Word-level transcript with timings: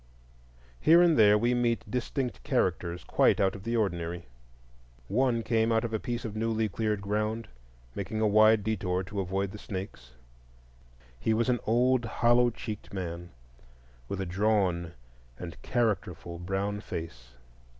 Here 0.79 0.99
and 1.03 1.15
there 1.15 1.37
we 1.37 1.53
meet 1.53 1.83
distinct 1.87 2.41
characters 2.43 3.03
quite 3.03 3.39
out 3.39 3.53
of 3.53 3.61
the 3.63 3.75
ordinary. 3.77 4.25
One 5.07 5.43
came 5.43 5.71
out 5.71 5.83
of 5.85 5.93
a 5.93 5.99
piece 5.99 6.25
of 6.25 6.35
newly 6.35 6.67
cleared 6.69 7.01
ground, 7.01 7.47
making 7.93 8.19
a 8.19 8.25
wide 8.25 8.63
detour 8.63 9.03
to 9.03 9.19
avoid 9.19 9.51
the 9.51 9.59
snakes. 9.59 10.13
He 11.19 11.35
was 11.35 11.49
an 11.49 11.59
old, 11.67 12.05
hollow 12.05 12.49
cheeked 12.49 12.91
man, 12.91 13.29
with 14.07 14.19
a 14.19 14.25
drawn 14.25 14.93
and 15.37 15.61
characterful 15.61 16.39
brown 16.39 16.79
face. 16.81 17.33